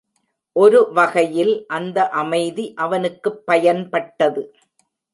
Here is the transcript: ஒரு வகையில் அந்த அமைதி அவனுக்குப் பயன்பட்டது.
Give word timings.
ஒரு 0.55 0.93
வகையில் 0.93 1.65
அந்த 1.67 2.09
அமைதி 2.09 2.73
அவனுக்குப் 2.73 3.43
பயன்பட்டது. 3.47 4.43